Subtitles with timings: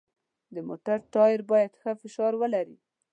[0.53, 2.77] د موټر ټایر باید ښه فشار ولري.